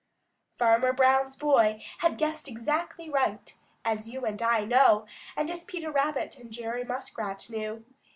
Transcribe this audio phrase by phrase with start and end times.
[0.57, 3.55] Farmer Brown's boy had guessed exactly right,
[3.85, 5.05] as you and I know,
[5.37, 7.85] and as Peter Rabbit and Jerry Muskrat knew.